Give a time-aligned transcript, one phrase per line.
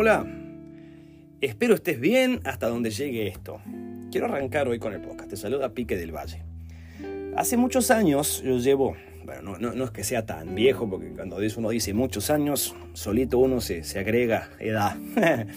[0.00, 0.24] Hola,
[1.40, 3.60] espero estés bien hasta donde llegue esto.
[4.12, 5.30] Quiero arrancar hoy con el podcast.
[5.30, 6.44] Te saluda Pique del Valle.
[7.34, 11.70] Hace muchos años yo llevo, bueno, no, es que sea tan viejo, porque cuando uno
[11.70, 14.96] dice muchos años, solito uno se, se agrega edad.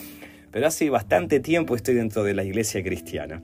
[0.51, 3.43] Pero hace bastante tiempo estoy dentro de la iglesia cristiana.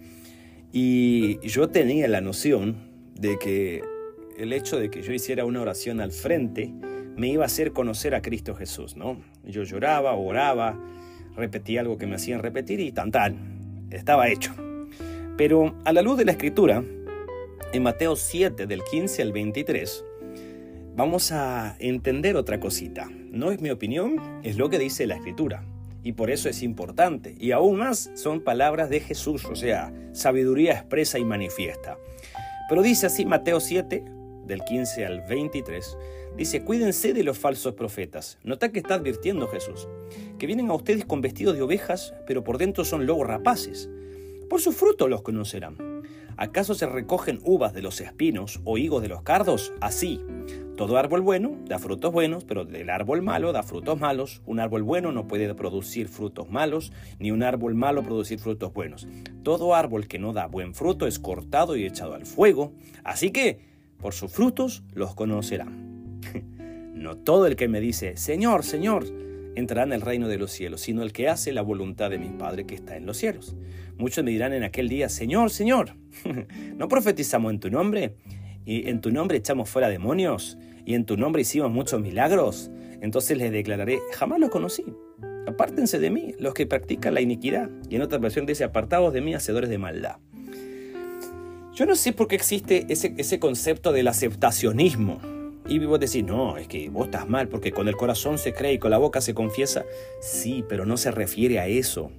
[0.74, 2.76] Y yo tenía la noción
[3.14, 3.84] de que
[4.40, 6.74] el hecho de que yo hiciera una oración al frente
[7.18, 9.18] me iba a hacer conocer a Cristo Jesús, ¿no?
[9.44, 10.80] Yo lloraba, oraba,
[11.36, 14.54] repetía algo que me hacían repetir y tan tan, estaba hecho.
[15.36, 16.84] Pero a la luz de la escritura,
[17.74, 20.06] en Mateo 7 del 15 al 23,
[20.96, 23.10] vamos a entender otra cosita.
[23.32, 25.64] No es mi opinión, es lo que dice la escritura.
[26.04, 27.36] Y por eso es importante.
[27.40, 31.98] Y aún más son palabras de Jesús, o sea, sabiduría expresa y manifiesta.
[32.70, 34.04] Pero dice así Mateo 7,
[34.48, 35.98] del 15 al 23,
[36.38, 38.38] dice, cuídense de los falsos profetas.
[38.44, 39.88] Nota que está advirtiendo Jesús,
[40.38, 43.90] que vienen a ustedes con vestidos de ovejas, pero por dentro son lobos rapaces.
[44.50, 45.76] Por sus frutos los conocerán.
[46.38, 49.74] ¿Acaso se recogen uvas de los espinos o higos de los cardos?
[49.82, 50.22] Así.
[50.78, 54.44] Todo árbol bueno da frutos buenos, pero del árbol malo da frutos malos.
[54.46, 59.08] Un árbol bueno no puede producir frutos malos, ni un árbol malo producir frutos buenos.
[59.42, 62.72] Todo árbol que no da buen fruto es cortado y echado al fuego.
[63.04, 63.60] Así que,
[64.00, 65.87] por sus frutos los conocerán.
[66.94, 69.06] no todo el que me dice, Señor, Señor,
[69.56, 72.30] entrará en el reino de los cielos, sino el que hace la voluntad de mi
[72.30, 73.56] Padre que está en los cielos.
[73.98, 75.96] Muchos me dirán en aquel día, Señor, Señor,
[76.78, 78.16] ¿no profetizamos en tu nombre?
[78.66, 80.58] ¿Y en tu nombre echamos fuera demonios?
[80.86, 82.70] ¿Y en tu nombre hicimos muchos milagros?
[83.02, 84.86] Entonces les declararé, jamás los conocí.
[85.48, 87.70] Apártense de mí, los que practican la iniquidad.
[87.90, 90.18] Y en otra versión dice, apartados de mí, hacedores de maldad.
[91.74, 95.20] Yo no sé por qué existe ese, ese concepto del aceptacionismo.
[95.70, 98.74] Y vos decís, no, es que vos estás mal, porque con el corazón se cree
[98.74, 99.86] y con la boca se confiesa.
[100.22, 102.10] Sí, pero no se refiere a eso.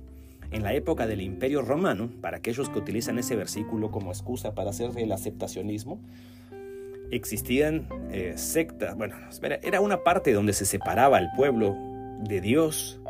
[0.51, 4.71] En la época del Imperio Romano, para aquellos que utilizan ese versículo como excusa para
[4.71, 5.99] hacer el aceptacionismo,
[7.11, 9.17] existían eh, sectas, bueno,
[9.63, 11.75] era una parte donde se separaba el pueblo
[12.29, 13.01] de Dios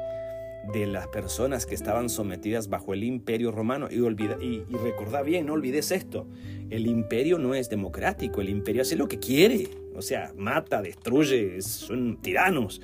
[0.72, 3.88] de las personas que estaban sometidas bajo el imperio romano.
[3.90, 6.26] Y, olvida, y, y bien, no olvides esto,
[6.70, 11.60] el imperio no es democrático, el imperio hace lo que quiere, o sea, mata, destruye,
[11.60, 12.80] son tiranos.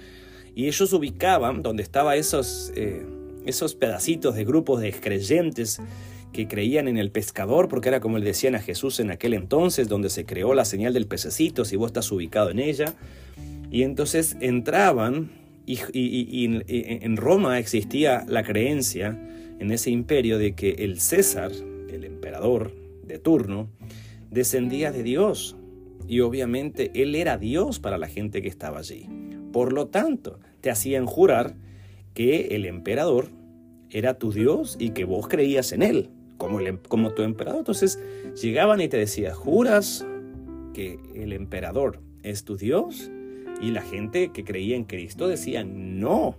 [0.55, 3.07] Y ellos ubicaban donde estaban esos, eh,
[3.47, 5.81] esos pedacitos de grupos de creyentes
[6.33, 9.89] que creían en el pescador, porque era como le decían a Jesús en aquel entonces,
[9.89, 12.95] donde se creó la señal del pececito, si vos estás ubicado en ella.
[13.71, 15.31] Y entonces entraban
[15.67, 19.19] y, en Roma existía la creencia
[19.59, 21.53] en ese imperio de que el César,
[21.89, 22.73] el emperador
[23.07, 23.69] de turno,
[24.31, 25.57] descendía de Dios.
[26.07, 29.09] Y obviamente él era Dios para la gente que estaba allí.
[29.53, 31.57] Por lo tanto, te hacían jurar
[32.13, 33.29] que el emperador
[33.91, 37.61] era tu Dios y que vos creías en él, como, em, como tu emperador.
[37.61, 38.01] Entonces
[38.41, 40.05] llegaban y te decían, ¿juras
[40.73, 43.11] que el emperador es tu Dios?
[43.61, 46.37] Y la gente que creía en Cristo decía no.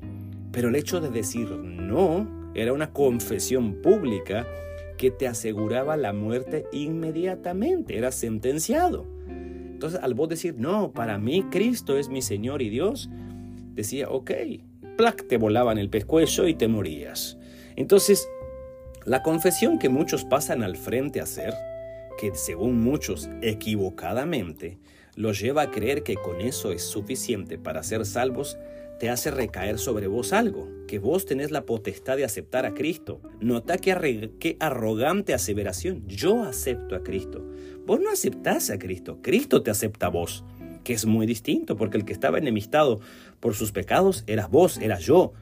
[0.52, 4.46] Pero el hecho de decir no era una confesión pública
[4.98, 9.15] que te aseguraba la muerte inmediatamente, era sentenciado.
[9.86, 13.08] Entonces, al vos decir, no, para mí Cristo es mi Señor y Dios,
[13.76, 14.32] decía, ok,
[14.98, 17.38] plac, te volaban el pescuezo y te morías.
[17.76, 18.28] Entonces,
[19.06, 21.54] la confesión que muchos pasan al frente a hacer,
[22.20, 24.80] que según muchos equivocadamente,
[25.16, 28.58] los lleva a creer que con eso es suficiente para ser salvos,
[29.00, 33.22] te hace recaer sobre vos algo, que vos tenés la potestad de aceptar a Cristo.
[33.40, 36.08] Nota qué, arrogante aseveración.
[36.08, 37.46] Yo acepto a Cristo.
[37.86, 40.44] Vos no aceptás a Cristo, Cristo te acepta a vos,
[40.84, 43.00] que es muy distinto, porque el que estaba enemistado
[43.40, 45.34] por sus pecados eras vos, eras yo.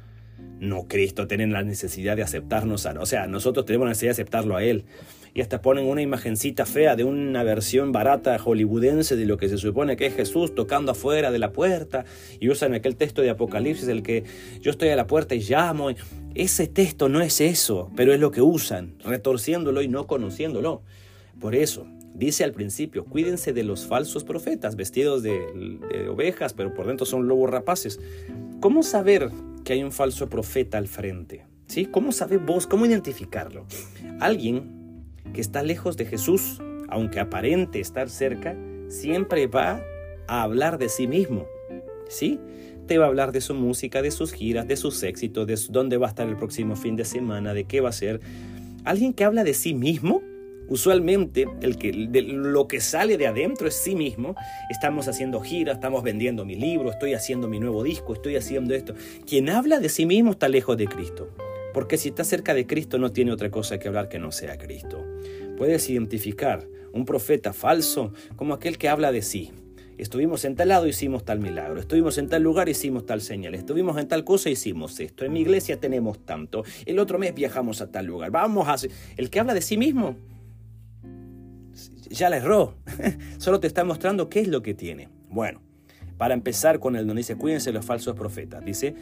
[0.60, 4.22] No Cristo tiene la necesidad de aceptarnos, a, o sea, nosotros tenemos la necesidad de
[4.22, 4.86] aceptarlo a Él
[5.34, 9.58] y hasta ponen una imagencita fea de una versión barata hollywoodense de lo que se
[9.58, 12.06] supone que es Jesús tocando afuera de la puerta
[12.40, 14.24] y usan aquel texto de Apocalipsis el que
[14.62, 15.90] yo estoy a la puerta y llamo.
[16.36, 20.84] Ese texto no es eso, pero es lo que usan, retorciéndolo y no conociéndolo.
[21.40, 26.88] Por eso, dice al principio, cuídense de los falsos profetas vestidos de, ovejas, pero por
[26.88, 28.00] dentro son lobos rapaces.
[28.60, 29.30] ¿Cómo saber
[29.64, 31.46] que hay un falso profeta al frente?
[31.68, 31.86] ¿Sí?
[31.86, 32.68] ¿Cómo sabe vos?
[32.68, 33.66] ¿Cómo identificarlo?
[34.20, 34.83] Alguien
[35.34, 39.82] que está lejos de Jesús, aunque aparente estar cerca, siempre va
[40.28, 41.46] a hablar de sí mismo.
[42.10, 42.40] ¿Sí?
[42.88, 45.98] Te va a hablar de su música, de sus giras, de sus éxitos, de dónde
[45.98, 48.20] va a estar el próximo fin de semana, de qué va a ser.
[48.84, 50.22] Alguien que habla de sí mismo
[50.68, 54.36] Usualmente el que, lo que sale de adentro es sí mismo.
[54.70, 58.94] Estamos haciendo giras, estamos vendiendo mi libro, estoy haciendo mi nuevo disco, estoy haciendo esto.
[59.28, 61.30] Quien habla de sí mismo está lejos de Cristo.
[61.74, 64.58] Porque si está cerca de Cristo no tiene otra cosa que hablar que no sea
[64.58, 65.06] Cristo.
[65.58, 69.52] Puedes identificar un profeta falso como aquel que habla de sí.
[69.98, 71.80] Estuvimos en tal lado, hicimos tal milagro.
[71.80, 73.56] Estuvimos en tal lugar, hicimos tal señal.
[73.56, 75.26] Estuvimos en tal cosa, hicimos esto.
[75.26, 76.64] En mi iglesia tenemos tanto.
[76.86, 78.32] El otro mes viajamos a tal lugar.
[78.32, 78.76] Vamos a...
[79.18, 80.16] El que habla de sí mismo
[82.10, 82.76] ya la erró.
[83.38, 85.10] Solo te está mostrando qué es lo que tiene.
[85.30, 85.62] Bueno,
[86.18, 88.64] para empezar con el donde dice, cuídense los falsos profetas.
[88.64, 88.96] Dice,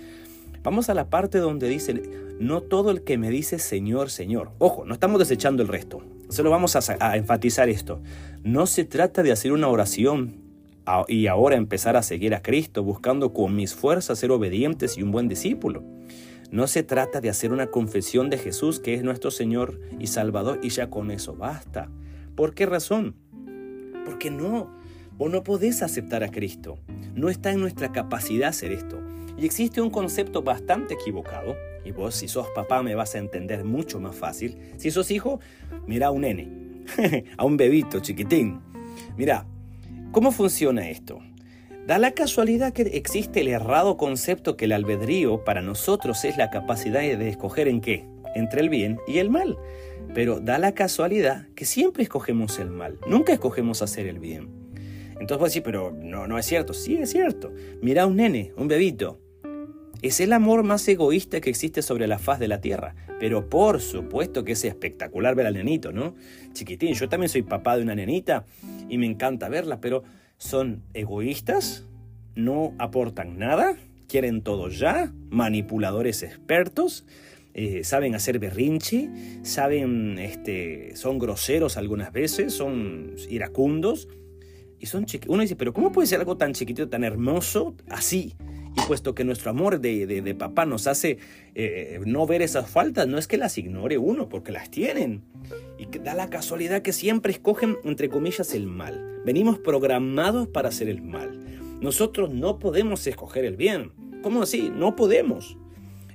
[0.63, 2.01] vamos a la parte donde dice,
[2.39, 4.51] no todo el que me dice Señor, Señor.
[4.57, 6.01] Ojo, no estamos desechando el resto.
[6.29, 8.01] Solo vamos a, enfatizar esto.
[8.43, 10.41] No se trata de hacer una oración
[11.07, 15.11] y ahora empezar a seguir a Cristo buscando con mis fuerzas ser obedientes y un
[15.11, 15.83] buen discípulo.
[16.49, 20.59] No se trata de hacer una confesión de Jesús que es nuestro Señor y Salvador
[20.63, 21.89] y ya con eso basta.
[22.35, 23.15] ¿Por qué razón?
[24.05, 24.69] Porque no,
[25.17, 26.77] vos no podés aceptar a Cristo.
[27.13, 28.99] No está en nuestra capacidad hacer esto.
[29.41, 33.63] Y existe un concepto bastante equivocado, y vos si sos papá me vas a entender
[33.63, 34.55] mucho más fácil.
[34.77, 35.39] Si sos hijo,
[35.87, 36.47] mira a un nene,
[37.37, 38.61] a un bebito chiquitín.
[39.17, 39.47] Mira,
[40.11, 41.23] ¿cómo funciona esto?
[41.87, 46.51] Da la casualidad que existe el errado concepto que el albedrío para nosotros es la
[46.51, 48.05] capacidad de escoger en qué,
[48.35, 49.57] entre el bien y el mal.
[50.13, 54.61] Pero da la casualidad que siempre escogemos el mal, nunca escogemos hacer el bien.
[55.13, 56.73] Entonces vos decís, pero no, no es cierto.
[56.73, 57.51] Sí, es cierto.
[57.81, 59.19] Mira un nene, un bebito.
[60.01, 62.95] Es el amor más egoísta que existe sobre la faz de la tierra.
[63.19, 66.15] Pero por supuesto que es espectacular ver al nenito, ¿no?
[66.53, 68.45] Chiquitín, yo también soy papá de una nenita
[68.89, 70.03] y me encanta verla, pero
[70.37, 71.85] son egoístas,
[72.33, 73.77] no aportan nada,
[74.07, 77.05] quieren todo ya, manipuladores expertos,
[77.53, 79.09] eh, saben hacer berrinche,
[79.43, 84.07] saben, este, son groseros algunas veces, son iracundos.
[84.79, 88.33] Y son Uno dice, pero ¿cómo puede ser algo tan chiquitito, tan hermoso, así?
[88.75, 91.17] Y puesto que nuestro amor de, papá nos hace
[91.55, 95.23] eh, no ver esas faltas, no es que las ignore uno, porque las tienen.
[95.77, 99.21] Y da la casualidad que siempre escogen, entre comillas, el mal.
[99.25, 101.39] Venimos programados para hacer el mal.
[101.81, 103.91] Nosotros no podemos escoger el bien.
[104.21, 104.71] ¿Cómo así?
[104.73, 105.57] No podemos.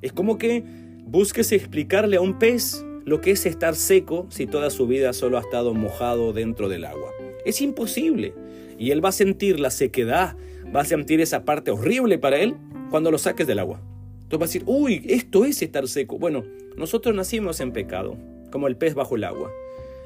[0.00, 0.64] Es como que
[1.08, 5.38] Busques explicarle a un pez lo que es estar seco si toda su vida solo
[5.38, 7.12] ha estado mojado dentro del agua.
[7.46, 8.34] Es imposible.
[8.78, 10.36] Y él va a sentir la sequedad,
[10.74, 12.56] va a sentir esa parte horrible para él
[12.90, 13.80] cuando lo saques del agua.
[14.24, 16.18] Entonces va a decir, uy, esto es estar seco.
[16.18, 16.44] Bueno,
[16.76, 18.18] nosotros nacimos en pecado,
[18.50, 19.50] como el pez bajo el agua.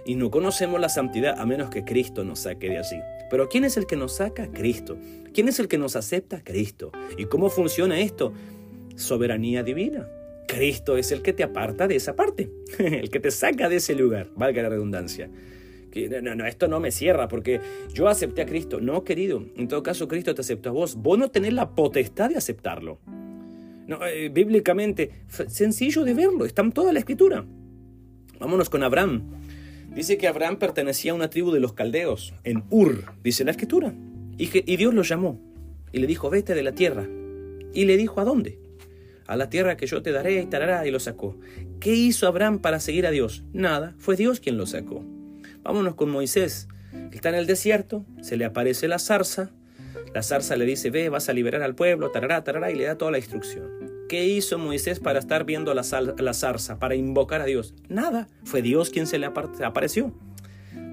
[0.04, 2.98] Y no conocemos la santidad a menos que Cristo nos saque de allí.
[3.31, 4.50] Pero ¿quién es el que nos saca?
[4.52, 4.98] Cristo.
[5.32, 6.42] ¿Quién es el que nos acepta?
[6.44, 6.92] Cristo.
[7.16, 8.32] ¿Y cómo funciona esto?
[8.96, 10.06] Soberanía divina.
[10.46, 13.94] Cristo es el que te aparta de esa parte, el que te saca de ese
[13.94, 15.31] lugar, valga la redundancia.
[16.22, 17.60] No, no, esto no me cierra porque
[17.92, 18.81] yo acepté a Cristo.
[18.81, 20.96] No, querido, en todo caso Cristo te aceptó a vos.
[20.96, 22.98] Vos no tenés la potestad de aceptarlo.
[23.87, 25.10] No, eh, bíblicamente,
[25.48, 27.44] sencillo de verlo, está en toda la escritura.
[28.38, 29.22] Vámonos con Abraham.
[29.92, 33.92] Dice que Abraham pertenecía a una tribu de los caldeos, en Ur, dice la escritura.
[34.38, 34.46] Y,
[34.76, 35.40] Dios lo llamó
[35.92, 37.08] y le dijo, vete de la tierra.
[37.75, 38.58] Y le dijo, ¿a dónde?
[39.26, 41.37] a la tierra que yo te daré y tarará, y lo sacó.
[41.78, 43.44] ¿Qué hizo Abraham para seguir a Dios?
[43.52, 45.04] Nada, fue Dios quien lo sacó.
[45.62, 46.68] Vámonos con Moisés,
[47.12, 49.50] está en el desierto, se le aparece la zarza,
[50.14, 52.96] la zarza le dice, ve, vas a liberar al pueblo, tarará, tarará, y le da
[52.96, 53.68] toda la instrucción.
[54.08, 55.85] ¿Qué hizo Moisés para estar viendo la,
[56.18, 57.75] la zarza, para invocar a Dios?
[57.88, 60.12] Nada, fue Dios quien se le apareció.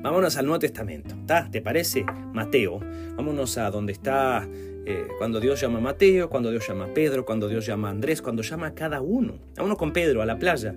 [0.02, 1.16] Vámonos al Nuevo Testamento,
[1.52, 2.06] ¿te parece?
[2.34, 2.80] Mateo,
[3.16, 4.48] vámonos a donde está
[4.90, 7.92] eh, cuando Dios llama a Mateo, cuando Dios llama a Pedro, cuando Dios llama a
[7.92, 9.40] Andrés, cuando llama a cada uno.
[9.60, 10.76] Uno con Pedro, a la playa.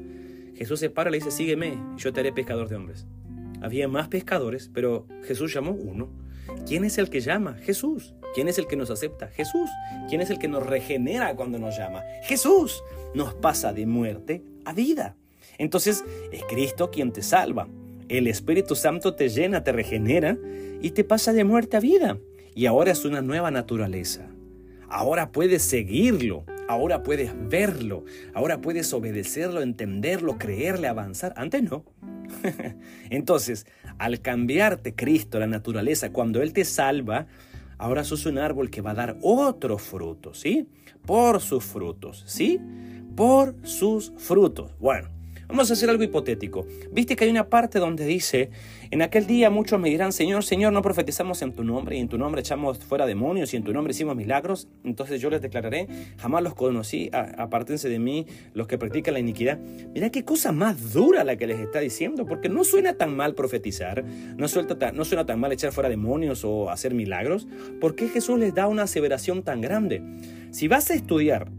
[0.57, 3.07] Jesús se para y le dice, sígueme, yo te haré pescador de hombres.
[3.61, 6.09] Había más pescadores, pero Jesús llamó uno.
[6.67, 7.55] ¿Quién es el que llama?
[7.63, 8.15] Jesús.
[8.35, 9.29] ¿Quién es el que nos acepta?
[9.29, 9.71] Jesús.
[10.09, 12.03] ¿Quién es el que nos regenera cuando nos llama?
[12.23, 12.83] Jesús.
[13.15, 15.17] Nos pasa de muerte a vida.
[15.59, 17.69] Entonces es Cristo quien te salva.
[18.09, 20.37] El Espíritu Santo te llena, te regenera
[20.81, 22.19] y te pasa de muerte a vida
[22.55, 24.27] y ahora es una nueva naturaleza.
[24.89, 31.33] Ahora puedes seguirlo, ahora puedes verlo, ahora puedes obedecerlo, entenderlo, creerle, avanzar.
[31.37, 31.85] Antes no.
[33.11, 33.67] Entonces,
[33.99, 37.27] al cambiarte Cristo, la naturaleza, cuando Él te salva,
[37.79, 40.69] ahora sos un árbol que va a dar otros frutos, ¿sí?
[41.07, 42.61] Por sus frutos, ¿sí?
[43.17, 44.73] Por sus frutos.
[44.79, 45.09] Bueno,
[45.51, 46.65] Vamos a hacer algo hipotético.
[46.93, 48.51] Viste que hay una parte donde dice,
[48.93, 52.09] en aquel día muchos me dirán, Señor, Señor, no profetizamos en tu nombre, y en
[52.09, 54.69] tu nombre echamos fuera demonios, y en tu nombre hicimos milagros.
[54.85, 55.89] Entonces yo les declararé,
[56.19, 59.59] jamás los conocí, apártense de mí los que practican la iniquidad.
[59.93, 63.35] Mira qué cosa más dura la que les está diciendo, porque no suena tan mal
[63.35, 67.49] profetizar, no, suelta no suena tan mal echar fuera demonios o hacer milagros.
[67.81, 70.01] ¿Por qué Jesús les da una aseveración tan grande?
[70.53, 71.51] Si vas a estudiar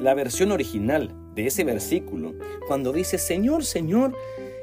[0.00, 2.34] la versión original de ese versículo,
[2.66, 4.14] cuando dice, Señor, Señor,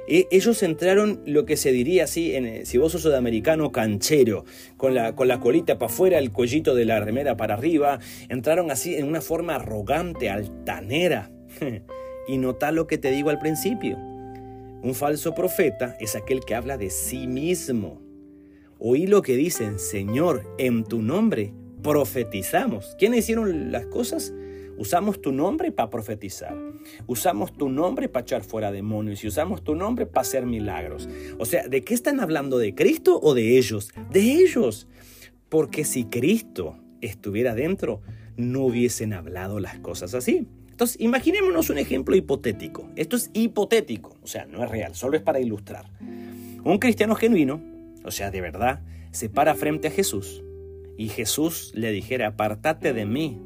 [0.08, 4.46] e, ellos entraron lo que se diría así, en, eh, si vos sos sudamericano, canchero,
[4.78, 8.00] con la, con la colita para afuera, el cuellito de la remera para arriba,
[8.30, 11.32] entraron así en una forma arrogante, altanera.
[12.28, 13.98] y nota lo que te digo al principio.
[13.98, 18.02] Un falso profeta es aquel que habla de sí mismo.
[18.80, 22.96] Oí lo que dicen, Señor, en tu nombre profetizamos.
[22.98, 24.34] ¿Quiénes hicieron las cosas?
[24.78, 26.58] Usamos tu nombre para profetizar.
[27.08, 31.08] Usamos tu nombre para echar fuera demonios y usamos tu nombre para hacer milagros.
[31.38, 32.58] O sea, ¿de qué están hablando?
[32.58, 33.92] ¿De Cristo o de ellos?
[34.10, 34.88] De ellos.
[35.50, 38.02] Porque si Cristo estuviera dentro,
[38.38, 40.48] no hubiesen hablado las cosas así.
[40.70, 42.90] Entonces, imaginémonos un ejemplo hipotético.
[42.96, 45.86] Esto es hipotético, o sea, no es real, solo es para ilustrar.
[46.64, 47.62] Un cristiano genuino,
[48.04, 50.44] o sea, de verdad, se para frente a Jesús
[50.98, 53.40] y Jesús le dijera, apartate de mí,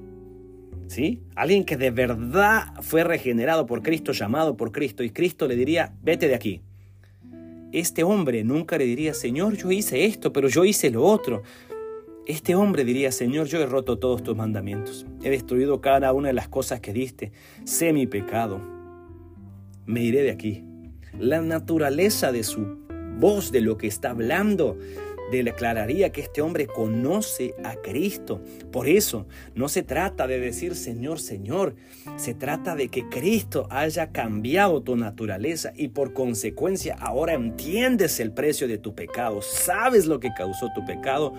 [0.88, 1.22] ¿sí?
[1.36, 5.94] Alguien que de verdad fue regenerado por Cristo, llamado por Cristo, y Cristo le diría,
[6.02, 6.62] vete de aquí.
[7.72, 11.44] Este hombre nunca le diría, Señor, yo hice esto, pero yo hice lo otro.
[12.26, 16.34] Este hombre diría, Señor, yo he roto todos tus mandamientos, he destruido cada una de
[16.34, 17.32] las cosas que diste,
[17.66, 18.62] sé mi pecado,
[19.86, 20.64] me iré de aquí.
[21.20, 22.80] La naturaleza de su
[23.20, 24.78] voz, de lo que está hablando,
[25.32, 28.42] declararía que este hombre conoce a Cristo.
[28.72, 31.76] Por eso no se trata de decir Señor, Señor,
[32.18, 38.32] se trata de que Cristo haya cambiado tu naturaleza y por consecuencia ahora entiendes el
[38.32, 41.34] precio de tu pecado, sabes lo que causó tu pecado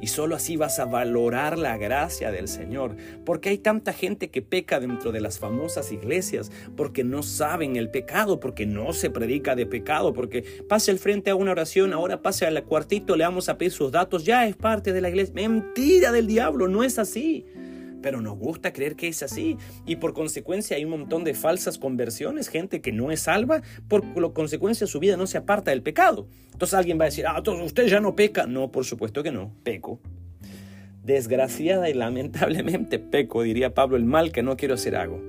[0.00, 2.96] y solo así vas a valorar la gracia del Señor.
[3.24, 7.90] Porque hay tanta gente que peca dentro de las famosas iglesias porque no saben el
[7.90, 12.22] pecado, porque no se predica de pecado, porque pase al frente a una oración, ahora
[12.22, 15.34] pase al cuartito, le vamos a pedir sus datos, ya es parte de la iglesia.
[15.34, 17.46] Mentira del diablo, no es así
[18.02, 21.78] pero nos gusta creer que es así y por consecuencia hay un montón de falsas
[21.78, 26.28] conversiones, gente que no es salva, por consecuencia su vida no se aparta del pecado.
[26.52, 28.46] Entonces alguien va a decir, ah, usted ya no peca.
[28.46, 30.00] No, por supuesto que no, peco.
[31.02, 35.20] Desgraciada y lamentablemente peco, diría Pablo, el mal que no quiero hacer hago.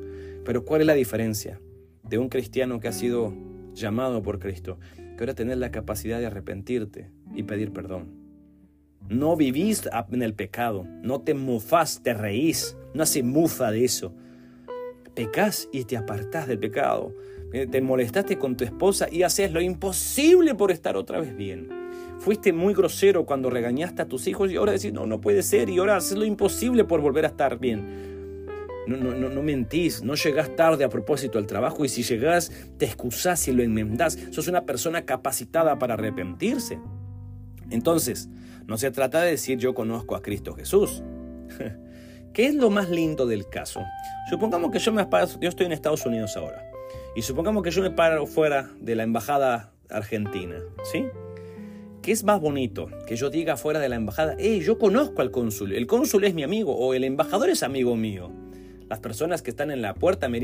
[0.44, 1.62] Pero ¿cuál es la diferencia
[2.04, 3.34] de un cristiano que ha sido
[3.74, 4.80] llamado por Cristo?
[4.98, 8.21] Que ahora tener la capacidad de arrepentirte y pedir perdón.
[9.12, 14.13] No vivís en el pecado, no te mufás, te reís, no hace mufa de eso.
[15.13, 17.13] Pecás y te apartás del pecado.
[17.51, 21.68] Eh, te molestaste con tu esposa y haces lo imposible por estar otra vez bien.
[22.20, 25.70] Fuiste muy grosero cuando regañaste a tus hijos y ahora decís, no, no puede ser,
[25.70, 28.48] y ahora haces lo imposible por volver a estar bien.
[28.88, 32.50] No, no, no, no, mentís, no llegás tarde a propósito al trabajo y si llegás
[32.77, 34.18] te excusás y lo enmendás.
[34.30, 36.80] Sos una persona capacitada para arrepentirse.
[37.70, 38.30] Entonces,
[38.72, 41.04] no se trata de decir yo conozco a Cristo Jesús.
[42.34, 43.82] ¿Qué es lo más lindo del caso?
[44.30, 45.06] Supongamos que yo me
[45.42, 46.63] yo estoy en Estados Unidos ahora,
[47.13, 50.56] y supongamos que yo me paro fuera de la embajada argentina,
[50.90, 51.04] ¿sí?
[52.01, 52.88] ¿Qué es más bonito?
[53.06, 56.34] Que yo diga fuera de la embajada, hey, yo conozco al cónsul, el cónsul es
[56.34, 58.32] mi amigo o el embajador es amigo mío.
[58.90, 60.40] Las personas que están en la puerta me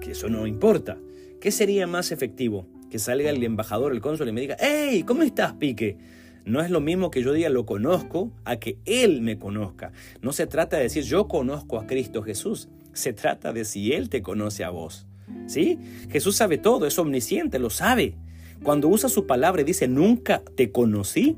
[0.00, 0.96] que eso no importa.
[1.42, 2.66] ¿Qué sería más efectivo?
[2.90, 5.98] Que salga el embajador, el cónsul y me diga, hey, ¿cómo estás, Pique?
[6.44, 9.92] No es lo mismo que yo diga lo conozco a que Él me conozca.
[10.22, 12.68] No se trata de decir yo conozco a Cristo Jesús.
[12.92, 15.06] Se trata de si Él te conoce a vos.
[15.46, 15.78] ¿Sí?
[16.10, 18.14] Jesús sabe todo, es omnisciente, lo sabe.
[18.62, 21.36] Cuando usa su palabra y dice nunca te conocí,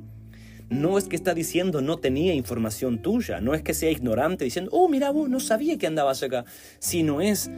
[0.70, 4.70] no es que está diciendo no tenía información tuya, no es que sea ignorante diciendo,
[4.72, 6.44] oh, mira vos, no sabía que andabas acá,
[6.78, 7.50] sino es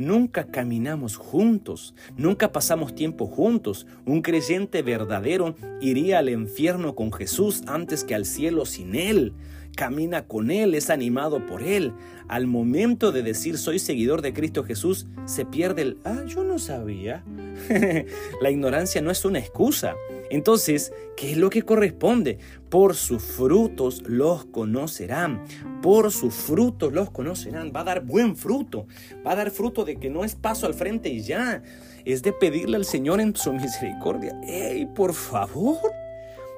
[0.00, 3.86] Nunca caminamos juntos, nunca pasamos tiempo juntos.
[4.06, 9.34] Un creyente verdadero iría al infierno con Jesús antes que al cielo sin Él.
[9.76, 11.92] Camina con Él, es animado por Él.
[12.28, 16.58] Al momento de decir soy seguidor de Cristo Jesús, se pierde el, ah, yo no
[16.58, 17.24] sabía.
[18.40, 19.94] La ignorancia no es una excusa.
[20.30, 22.38] Entonces, ¿qué es lo que corresponde?
[22.68, 25.42] Por sus frutos los conocerán.
[25.82, 27.72] Por sus frutos los conocerán.
[27.74, 28.86] Va a dar buen fruto.
[29.26, 31.62] Va a dar fruto de que no es paso al frente y ya.
[32.04, 34.40] Es de pedirle al Señor en su misericordia.
[34.46, 35.78] ¡Ey, por favor!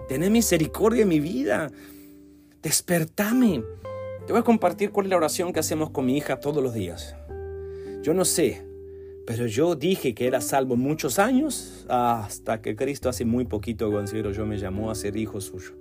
[0.08, 1.70] Ten misericordia en mi vida.
[2.62, 3.64] Despertame.
[4.24, 6.72] Te voy a compartir cuál es la oración que hacemos con mi hija todos los
[6.74, 7.16] días.
[8.02, 8.64] Yo no sé
[9.26, 14.30] Pero yo dije que era salvo muchos años hasta que Cristo hace muy poquito considero
[14.30, 15.72] yo me llamó a ser hijo suyo.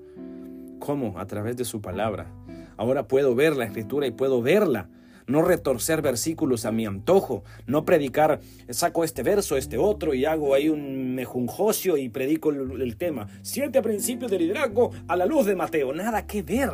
[0.79, 1.19] ¿Cómo?
[1.19, 2.31] A través de su palabra.
[2.77, 4.89] Ahora puedo ver la escritura y puedo verla.
[5.27, 10.53] No retorcer versículos a mi antojo, no predicar, saco este verso, este otro y hago
[10.53, 13.27] ahí un mejunjocio y predico el, tema.
[13.41, 15.93] Siete principios del liderazgo a la luz de Mateo.
[15.93, 16.71] Nada que ver.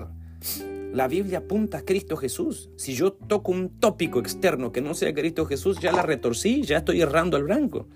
[0.93, 2.69] La Biblia apunta a Cristo Jesús.
[2.77, 6.77] Si yo toco un tópico externo que no sea Cristo Jesús, ya la retorcí, ya
[6.77, 7.87] estoy errando al blanco.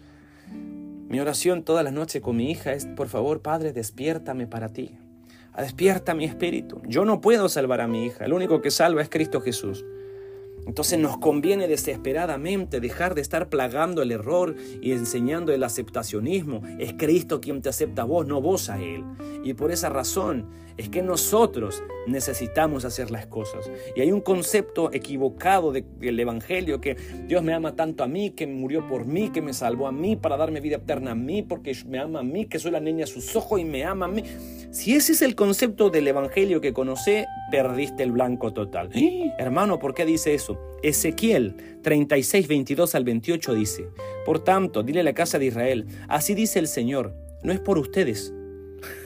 [1.09, 4.95] Mi oración toda la noche con mi hija es, por favor, Padre, despiértame para ti.
[5.57, 6.81] Despierta mi espíritu.
[6.87, 8.25] Yo no puedo salvar a mi hija.
[8.25, 9.83] El único que salva es Cristo Jesús.
[10.67, 16.61] Entonces nos conviene desesperadamente dejar de estar plagando el error y enseñando el aceptacionismo.
[16.79, 19.03] Es Cristo quien te acepta a vos, no vos a Él.
[19.43, 23.69] Y por esa razón es que nosotros necesitamos hacer las cosas.
[23.95, 26.95] Y hay un concepto equivocado del Evangelio que
[27.27, 30.15] Dios me ama tanto a mí, que murió por mí, que me salvó a mí
[30.15, 33.03] para darme vida eterna a mí, porque me ama a mí, que soy la niña
[33.03, 34.23] a sus ojos y me ama a mí.
[34.71, 38.89] Si ese es el concepto del Evangelio que conoce, perdiste el blanco total.
[39.37, 40.57] Hermano, ¿por qué dice eso?
[40.81, 43.89] Ezequiel 36, 22 al 28 dice,
[44.25, 47.13] Por tanto, dile a la casa de Israel, así dice el Señor,
[47.43, 48.33] no es por ustedes,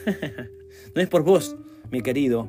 [0.95, 1.55] no es por vos,
[1.89, 2.47] mi querido.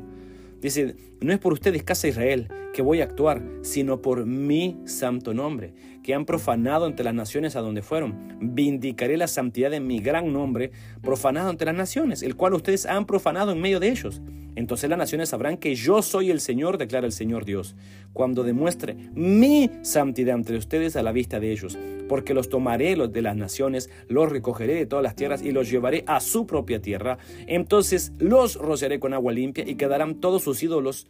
[0.60, 5.32] Dice, no es por ustedes, casa Israel, que voy a actuar, sino por mi santo
[5.32, 8.36] nombre, que han profanado entre las naciones a donde fueron.
[8.40, 13.06] Vindicaré la santidad de mi gran nombre, profanado entre las naciones, el cual ustedes han
[13.06, 14.20] profanado en medio de ellos.
[14.56, 17.76] Entonces las naciones sabrán que yo soy el Señor, declara el Señor Dios,
[18.14, 23.12] cuando demuestre mi santidad entre ustedes a la vista de ellos, porque los tomaré los
[23.12, 26.80] de las naciones, los recogeré de todas las tierras y los llevaré a su propia
[26.80, 27.18] tierra.
[27.46, 31.05] Entonces los rociaré con agua limpia y quedarán todos sus ídolos,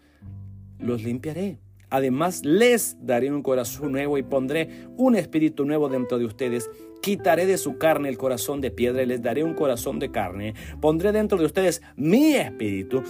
[0.78, 1.58] los limpiaré.
[1.88, 6.68] Además les daré un corazón nuevo y pondré un espíritu nuevo dentro de ustedes.
[7.00, 10.54] Quitaré de su carne el corazón de piedra y les daré un corazón de carne.
[10.80, 13.02] Pondré dentro de ustedes mi espíritu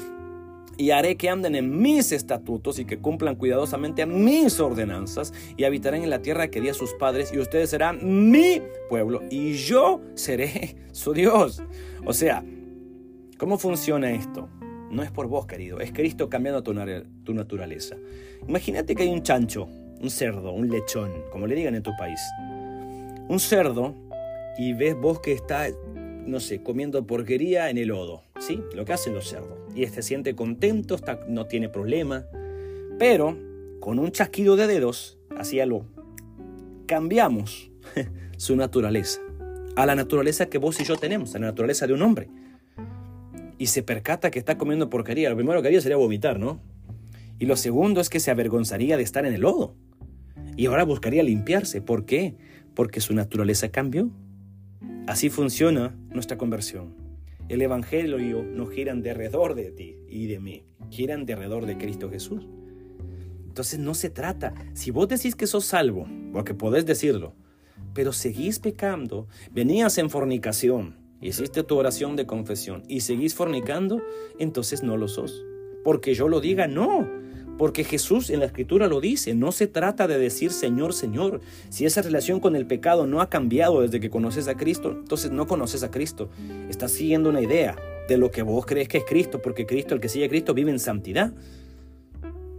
[0.77, 6.03] y haré que anden en mis estatutos y que cumplan cuidadosamente mis ordenanzas y habitarán
[6.03, 10.01] en la tierra que di a sus padres y ustedes serán mi pueblo y yo
[10.15, 11.63] seré su Dios.
[12.05, 12.45] O sea,
[13.39, 14.51] ¿cómo funciona esto?
[14.91, 16.75] No es por vos, querido, es Cristo cambiando tu,
[17.25, 17.97] tu naturaleza.
[18.47, 19.65] Imagínate que hay un chancho,
[20.01, 22.21] un cerdo, un lechón, como le digan en tu país.
[23.29, 23.95] Un cerdo
[24.59, 25.69] y ves vos que está
[26.27, 28.61] no sé, comiendo porquería en el lodo, ¿sí?
[28.75, 29.59] Lo que hacen los cerdos.
[29.75, 32.27] Y este siente contento, está, no tiene problema.
[32.99, 33.39] Pero
[33.81, 35.87] con un chasquido de dedos, hacia lo
[36.87, 37.71] cambiamos
[38.37, 39.21] su naturaleza.
[39.77, 42.29] A la naturaleza que vos y yo tenemos, a la naturaleza de un hombre.
[43.59, 45.31] Y se percata que está comiendo porquería.
[45.31, 46.61] Lo primero que haría sería vomitar, ¿no?
[47.39, 49.75] Y lo segundo es que se avergonzaría de estar en el lodo.
[50.57, 51.81] Y ahora buscaría limpiarse.
[51.81, 52.35] ¿Por qué?
[52.75, 54.11] Porque su naturaleza cambió.
[55.07, 56.95] Así funciona nuestra conversión.
[57.49, 61.79] El Evangelio nos giran de alrededor de ti y de mí, giran de alrededor de
[61.79, 62.49] Cristo Jesús.
[63.47, 67.35] Entonces no se trata, si vos decís que sos salvo, porque podés decirlo,
[67.95, 74.03] pero seguís pecando, venías en fornicación, hiciste tu oración de confesión y seguís fornicando,
[74.39, 75.45] entonces no lo sos.
[75.85, 77.09] Porque yo lo diga, no.
[77.59, 81.41] Porque Jesús en la escritura lo dice, no se trata de decir Señor, Señor.
[81.71, 85.31] Si esa relación con el pecado no ha cambiado desde que conoces a Cristo, entonces
[85.31, 86.29] no conoces a Cristo.
[86.69, 87.77] Estás siguiendo una idea
[88.09, 90.55] de lo que vos crees que es Cristo, porque Cristo, el que sigue a Cristo,
[90.55, 91.33] vive en santidad.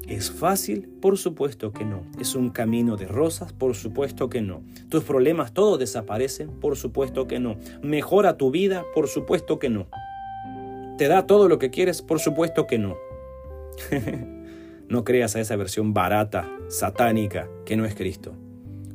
[0.08, 0.88] ¿Es fácil?
[1.02, 2.04] Por supuesto que no.
[2.20, 3.52] ¿Es un camino de rosas?
[3.52, 4.64] Por supuesto que no.
[4.90, 6.50] ¿Tus problemas todos desaparecen?
[6.60, 7.58] Por supuesto que no.
[7.82, 8.86] ¿Mejora tu vida?
[8.96, 9.88] Por supuesto que no.
[10.98, 12.02] ¿Te da todo lo que quieres?
[12.02, 12.96] Por supuesto que no.
[14.90, 18.34] No creas a esa versión barata, satánica, que no es Cristo.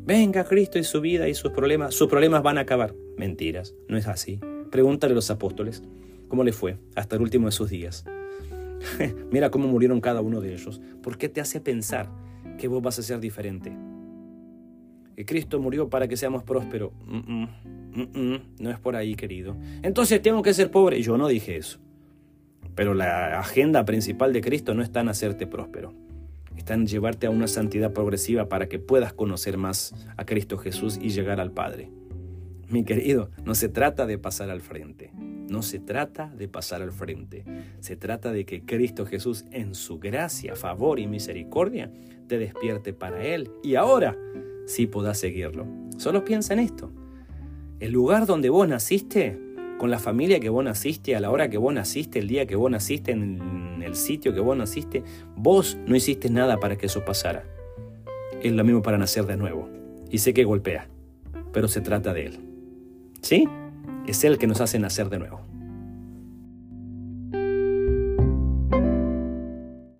[0.07, 2.94] Venga Cristo y su vida y sus problemas, sus problemas van a acabar.
[3.18, 4.40] Mentiras, no es así.
[4.70, 5.83] Pregúntale a los apóstoles
[6.29, 8.07] cómo le fue hasta el último de sus días.
[9.30, 10.80] Mira cómo murieron cada uno de ellos.
[11.02, 12.08] ¿Por qué te hace pensar
[12.58, 13.72] que vos vas a ser diferente?
[15.16, 16.92] Que Cristo murió para que seamos prósperos.
[17.06, 19.56] no es por ahí, querido.
[19.82, 21.02] Entonces tengo que ser pobre.
[21.02, 21.78] Yo no dije eso.
[22.74, 25.92] Pero la agenda principal de Cristo no está en hacerte próspero,
[26.56, 30.98] está en llevarte a una santidad progresiva para que puedas conocer más a Cristo Jesús
[31.00, 31.90] y llegar al Padre.
[32.68, 35.12] Mi querido, no se trata de pasar al frente,
[35.48, 37.44] no se trata de pasar al frente,
[37.81, 41.90] se trata de que Cristo Jesús en su gracia, favor y misericordia
[42.26, 44.16] te despierte para Él y ahora
[44.66, 45.66] sí podás seguirlo.
[45.98, 46.90] Solo piensa en esto.
[47.81, 49.38] El lugar donde vos naciste
[49.78, 52.55] con la familia que vos naciste, a la hora que vos naciste, el día que
[52.55, 55.02] vos naciste, en el sitio que vos naciste,
[55.35, 57.44] vos no hiciste nada para que eso pasara.
[58.40, 59.68] Es lo mismo para nacer de nuevo.
[60.09, 60.88] Y sé que golpea.
[61.52, 62.38] pero se trata de Él.
[63.22, 63.48] ¿Sí?
[64.06, 65.51] Es Él que nos hace nacer de nuevo.